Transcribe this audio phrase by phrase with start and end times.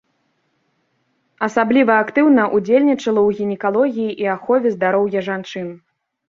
[1.47, 5.71] Асабліва актыўна ўдзельнічала ў гінекалогіі і ахове здароўя жанчын.